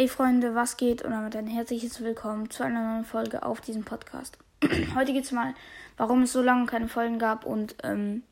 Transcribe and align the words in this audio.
Hey 0.00 0.06
Freunde, 0.06 0.54
was 0.54 0.76
geht? 0.76 1.02
Und 1.02 1.10
damit 1.10 1.34
ein 1.34 1.48
herzliches 1.48 2.00
Willkommen 2.00 2.50
zu 2.50 2.62
einer 2.62 2.92
neuen 2.92 3.04
Folge 3.04 3.42
auf 3.42 3.60
diesem 3.60 3.82
Podcast. 3.82 4.38
Heute 4.94 5.12
geht 5.12 5.24
es 5.24 5.32
mal, 5.32 5.54
warum 5.96 6.22
es 6.22 6.32
so 6.32 6.40
lange 6.40 6.66
keine 6.66 6.86
Folgen 6.86 7.18
gab 7.18 7.44
und 7.44 7.74
ähm, 7.82 8.22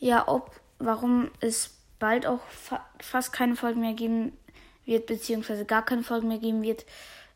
ja, 0.00 0.26
ob, 0.26 0.50
warum 0.80 1.30
es 1.38 1.76
bald 2.00 2.26
auch 2.26 2.40
fa 2.48 2.84
fast 2.98 3.32
keine 3.32 3.54
Folgen 3.54 3.82
mehr 3.82 3.92
geben 3.92 4.32
wird, 4.84 5.06
beziehungsweise 5.06 5.64
gar 5.64 5.84
keine 5.84 6.02
Folgen 6.02 6.26
mehr 6.26 6.38
geben 6.38 6.62
wird. 6.62 6.84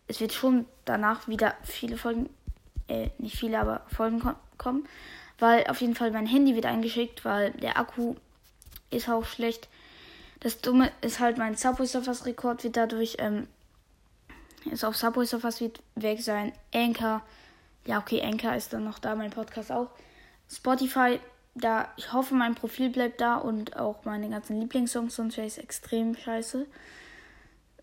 Es 0.08 0.18
wird 0.20 0.32
schon 0.32 0.66
danach 0.84 1.28
wieder 1.28 1.54
viele 1.62 1.98
Folgen, 1.98 2.28
äh, 2.88 3.10
nicht 3.18 3.36
viele, 3.36 3.60
aber 3.60 3.82
Folgen 3.94 4.18
ko 4.18 4.32
kommen, 4.58 4.88
weil 5.38 5.64
auf 5.68 5.80
jeden 5.80 5.94
Fall 5.94 6.10
mein 6.10 6.26
Handy 6.26 6.56
wird 6.56 6.66
eingeschickt, 6.66 7.24
weil 7.24 7.52
der 7.52 7.78
Akku 7.78 8.16
ist 8.90 9.08
auch 9.08 9.24
schlecht. 9.24 9.68
Das 10.42 10.60
Dumme 10.60 10.90
ist 11.02 11.20
halt, 11.20 11.38
mein 11.38 11.54
Subway 11.54 11.86
Surfers 11.86 12.26
Rekord 12.26 12.64
wird 12.64 12.76
dadurch, 12.76 13.16
ähm, 13.20 13.46
ist 14.64 14.84
auf 14.84 14.96
Subway 14.96 15.24
Surfers 15.24 15.60
wird 15.60 15.80
weg 15.94 16.20
sein. 16.20 16.52
Anchor, 16.74 17.22
ja, 17.86 17.98
okay, 17.98 18.20
Anchor 18.22 18.56
ist 18.56 18.72
dann 18.72 18.82
noch 18.82 18.98
da, 18.98 19.14
mein 19.14 19.30
Podcast 19.30 19.70
auch. 19.70 19.90
Spotify, 20.50 21.20
da, 21.54 21.92
ich 21.96 22.12
hoffe, 22.12 22.34
mein 22.34 22.56
Profil 22.56 22.90
bleibt 22.90 23.20
da 23.20 23.36
und 23.36 23.76
auch 23.76 24.04
meine 24.04 24.28
ganzen 24.30 24.58
Lieblingssongs, 24.58 25.14
sonst 25.14 25.36
wäre 25.36 25.46
es 25.46 25.58
extrem 25.58 26.16
scheiße. 26.16 26.66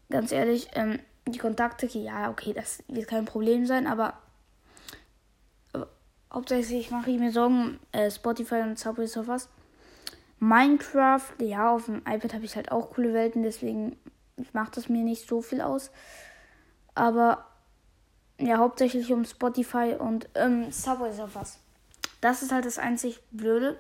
Ganz 0.09 0.33
ehrlich, 0.33 0.67
ähm, 0.73 0.99
die 1.27 1.39
Kontakte, 1.39 1.85
ja, 1.85 2.29
okay, 2.29 2.51
das 2.51 2.83
wird 2.89 3.07
kein 3.07 3.23
Problem 3.23 3.67
sein, 3.67 3.87
aber, 3.87 4.15
aber 5.71 5.87
hauptsächlich 6.33 6.91
mache 6.91 7.11
ich 7.11 7.19
mir 7.19 7.31
Sorgen, 7.31 7.79
äh, 7.93 8.11
Spotify 8.11 8.63
und 8.63 8.77
Subway 8.77 9.07
Surfers. 9.07 9.47
Minecraft, 10.39 11.33
ja, 11.39 11.69
auf 11.69 11.85
dem 11.85 11.97
iPad 11.97 12.33
habe 12.33 12.45
ich 12.45 12.55
halt 12.55 12.71
auch 12.71 12.91
coole 12.91 13.13
Welten, 13.13 13.43
deswegen 13.43 13.97
macht 14.53 14.77
das 14.77 14.87
mir 14.87 15.03
nicht 15.03 15.27
so 15.27 15.41
viel 15.41 15.61
aus. 15.61 15.91
Aber 16.95 17.45
ja, 18.37 18.57
hauptsächlich 18.57 19.11
um 19.11 19.25
Spotify 19.25 19.95
und 19.99 20.29
ähm, 20.35 20.71
Subway 20.71 21.11
Surfers. 21.11 21.59
Das 22.21 22.41
ist 22.41 22.51
halt 22.51 22.65
das 22.65 22.77
einzig 22.77 23.19
Blöde, 23.31 23.77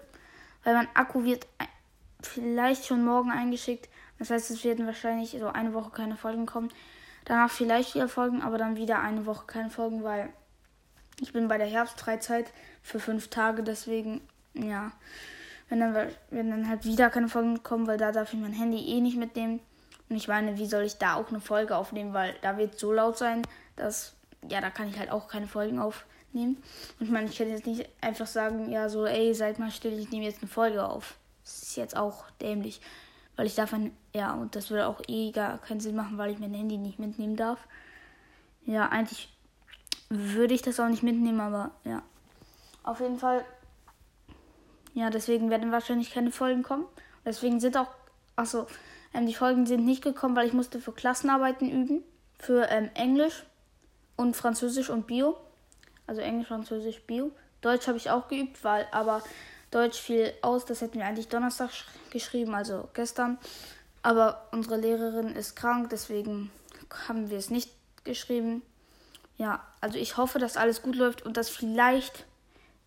weil 0.63 0.73
mein 0.73 0.87
Akku 0.95 1.23
wird 1.23 1.47
vielleicht 2.21 2.85
schon 2.85 3.05
morgen 3.05 3.31
eingeschickt. 3.31 3.89
Das 4.17 4.29
heißt, 4.29 4.51
es 4.51 4.63
werden 4.65 4.85
wahrscheinlich 4.85 5.37
so 5.39 5.47
eine 5.47 5.73
Woche 5.73 5.91
keine 5.91 6.17
Folgen 6.17 6.45
kommen. 6.45 6.69
Danach 7.23 7.51
vielleicht 7.51 7.95
wieder 7.95 8.09
Folgen, 8.09 8.41
aber 8.41 8.57
dann 8.57 8.75
wieder 8.75 8.99
eine 8.99 9.25
Woche 9.25 9.45
keine 9.45 9.69
Folgen, 9.69 10.03
weil 10.03 10.29
ich 11.21 11.31
bin 11.31 11.47
bei 11.47 11.57
der 11.57 11.67
Herbstfreizeit 11.67 12.51
für 12.81 12.99
fünf 12.99 13.29
Tage, 13.29 13.63
deswegen, 13.63 14.21
ja 14.53 14.91
wenn 15.69 15.79
dann, 15.79 15.95
wenn 16.31 16.49
dann 16.49 16.67
halt 16.67 16.83
wieder 16.83 17.09
keine 17.09 17.29
Folgen 17.29 17.63
kommen, 17.63 17.87
weil 17.87 17.97
da 17.97 18.11
darf 18.11 18.33
ich 18.33 18.39
mein 18.39 18.53
Handy 18.53 18.79
eh 18.79 19.01
nicht 19.01 19.17
mitnehmen. 19.17 19.59
Und 20.09 20.15
ich 20.15 20.27
meine, 20.27 20.57
wie 20.57 20.65
soll 20.65 20.83
ich 20.83 20.97
da 20.97 21.15
auch 21.15 21.29
eine 21.29 21.39
Folge 21.39 21.75
aufnehmen, 21.75 22.13
weil 22.13 22.33
da 22.41 22.57
wird 22.57 22.79
so 22.79 22.91
laut 22.91 23.17
sein, 23.17 23.43
dass, 23.75 24.15
ja, 24.49 24.59
da 24.59 24.71
kann 24.71 24.89
ich 24.89 24.97
halt 24.97 25.11
auch 25.11 25.27
keine 25.27 25.47
Folgen 25.47 25.79
aufnehmen. 25.79 26.57
Und 26.99 27.05
ich 27.05 27.11
meine, 27.11 27.27
ich 27.27 27.37
kann 27.37 27.49
jetzt 27.49 27.67
nicht 27.67 27.87
einfach 28.01 28.25
sagen, 28.25 28.71
ja, 28.71 28.89
so, 28.89 29.05
ey, 29.05 29.33
seid 29.35 29.59
mal 29.59 29.69
still, 29.69 29.97
ich 29.99 30.09
nehme 30.09 30.25
jetzt 30.25 30.41
eine 30.41 30.49
Folge 30.49 30.83
auf. 30.83 31.17
Das 31.43 31.61
ist 31.61 31.77
jetzt 31.77 31.95
auch 31.95 32.25
dämlich, 32.41 32.81
weil 33.35 33.45
ich 33.45 33.55
davon, 33.55 33.91
ja, 34.13 34.33
und 34.33 34.55
das 34.55 34.71
würde 34.71 34.87
auch 34.87 35.01
eh 35.07 35.31
gar 35.31 35.59
keinen 35.59 35.79
Sinn 35.79 35.95
machen, 35.95 36.17
weil 36.17 36.31
ich 36.31 36.39
mein 36.39 36.53
Handy 36.53 36.77
nicht 36.77 36.97
mitnehmen 36.97 37.35
darf. 37.35 37.59
Ja, 38.65 38.87
eigentlich 38.89 39.29
würde 40.09 40.55
ich 40.55 40.63
das 40.63 40.79
auch 40.79 40.89
nicht 40.89 41.03
mitnehmen, 41.03 41.39
aber 41.39 41.71
ja. 41.83 42.01
Auf 42.81 42.99
jeden 42.99 43.19
Fall 43.19 43.45
ja, 44.93 45.09
deswegen 45.09 45.49
werden 45.49 45.71
wahrscheinlich 45.71 46.11
keine 46.11 46.31
Folgen 46.31 46.63
kommen. 46.63 46.85
Deswegen 47.25 47.59
sind 47.59 47.77
auch, 47.77 47.89
achso, 48.35 48.67
ähm, 49.13 49.25
die 49.25 49.33
Folgen 49.33 49.65
sind 49.65 49.85
nicht 49.85 50.03
gekommen, 50.03 50.35
weil 50.35 50.47
ich 50.47 50.53
musste 50.53 50.79
für 50.79 50.91
Klassenarbeiten 50.91 51.69
üben. 51.69 52.03
Für 52.37 52.69
ähm, 52.69 52.89
Englisch 52.93 53.43
und 54.15 54.35
Französisch 54.35 54.89
und 54.89 55.07
Bio. 55.07 55.37
Also 56.07 56.21
Englisch, 56.21 56.47
Französisch, 56.47 57.01
Bio. 57.01 57.31
Deutsch 57.61 57.87
habe 57.87 57.97
ich 57.97 58.09
auch 58.09 58.27
geübt, 58.27 58.63
weil 58.63 58.87
aber 58.91 59.21
Deutsch 59.71 59.99
fiel 59.99 60.33
aus. 60.41 60.65
Das 60.65 60.81
hätten 60.81 60.99
wir 60.99 61.05
eigentlich 61.05 61.27
Donnerstag 61.27 61.69
geschrieben, 62.09 62.55
also 62.55 62.89
gestern. 62.93 63.37
Aber 64.01 64.47
unsere 64.51 64.77
Lehrerin 64.77 65.35
ist 65.35 65.55
krank, 65.55 65.89
deswegen 65.89 66.51
haben 67.07 67.29
wir 67.29 67.37
es 67.37 67.49
nicht 67.49 67.69
geschrieben. 68.05 68.61
Ja, 69.37 69.65
also 69.81 69.97
ich 69.97 70.17
hoffe, 70.17 70.39
dass 70.39 70.57
alles 70.57 70.81
gut 70.81 70.95
läuft 70.95 71.25
und 71.25 71.37
dass 71.37 71.49
vielleicht 71.49 72.25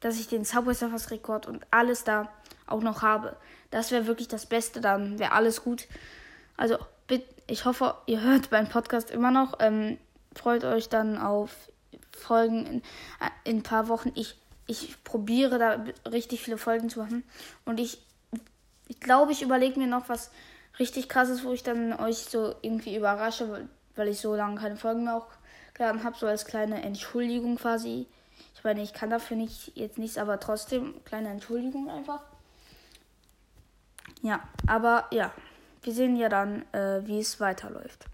dass 0.02 0.20
ich 0.20 0.28
den 0.28 0.44
Subway 0.44 0.74
Surfers 0.74 1.10
Rekord 1.10 1.46
und 1.46 1.64
alles 1.70 2.04
da 2.04 2.30
auch 2.66 2.82
noch 2.82 3.00
habe. 3.00 3.36
Das 3.70 3.90
wäre 3.90 4.06
wirklich 4.06 4.28
das 4.28 4.44
Beste, 4.44 4.82
dann 4.82 5.18
wäre 5.18 5.32
alles 5.32 5.64
gut. 5.64 5.86
Also 6.56 6.76
ich 7.46 7.64
hoffe, 7.64 7.96
ihr 8.06 8.20
hört 8.20 8.50
beim 8.50 8.68
Podcast 8.68 9.10
immer 9.10 9.30
noch. 9.30 9.54
Ähm, 9.60 9.98
freut 10.34 10.64
euch 10.64 10.88
dann 10.88 11.18
auf 11.18 11.50
Folgen 12.16 12.66
in, 12.66 12.78
äh, 12.80 13.30
in 13.44 13.58
ein 13.58 13.62
paar 13.62 13.88
Wochen. 13.88 14.12
Ich, 14.14 14.38
ich 14.66 15.02
probiere 15.04 15.58
da 15.58 15.84
richtig 16.10 16.42
viele 16.42 16.58
Folgen 16.58 16.88
zu 16.88 17.00
machen. 17.00 17.24
Und 17.64 17.80
ich, 17.80 18.02
ich 18.88 19.00
glaube, 19.00 19.32
ich 19.32 19.42
überlege 19.42 19.78
mir 19.78 19.86
noch 19.86 20.08
was 20.08 20.30
richtig 20.78 21.08
krasses, 21.08 21.44
wo 21.44 21.52
ich 21.52 21.62
dann 21.62 21.92
euch 21.92 22.18
so 22.18 22.54
irgendwie 22.62 22.96
überrasche, 22.96 23.68
weil, 23.96 24.08
ich 24.08 24.20
so 24.20 24.34
lange 24.34 24.60
keine 24.60 24.76
Folgen 24.76 25.04
mehr 25.04 25.16
auch 25.16 25.28
geladen 25.74 26.04
habe, 26.04 26.16
so 26.16 26.26
als 26.26 26.44
kleine 26.44 26.82
Entschuldigung 26.82 27.56
quasi. 27.56 28.06
Ich 28.62 28.64
meine, 28.64 28.80
ich 28.80 28.92
kann 28.92 29.10
dafür 29.10 29.36
nicht 29.36 29.76
jetzt 29.76 29.98
nichts, 29.98 30.16
aber 30.18 30.38
trotzdem 30.38 31.02
kleine 31.04 31.30
Entschuldigung 31.30 31.90
einfach. 31.90 32.22
Ja, 34.22 34.38
aber 34.68 35.08
ja, 35.10 35.32
wir 35.82 35.92
sehen 35.92 36.14
ja 36.14 36.28
dann, 36.28 36.62
äh, 36.70 37.04
wie 37.04 37.18
es 37.18 37.40
weiterläuft. 37.40 38.06